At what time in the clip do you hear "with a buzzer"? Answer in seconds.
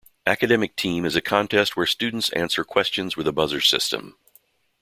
3.15-3.61